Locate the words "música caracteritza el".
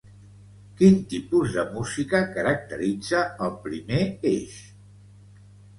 1.75-3.55